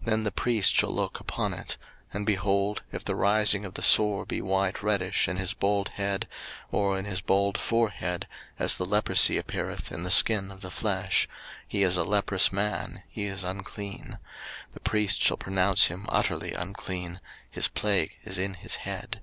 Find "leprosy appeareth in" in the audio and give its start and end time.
8.84-10.02